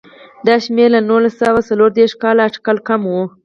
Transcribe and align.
دا 0.47 0.55
شمېر 0.65 0.89
له 0.95 1.01
نولس 1.09 1.33
سوه 1.41 1.59
څلور 1.69 1.89
دېرش 1.97 2.13
کال 2.21 2.37
اټکل 2.47 2.77
کم 2.87 3.01
و. 3.07 3.13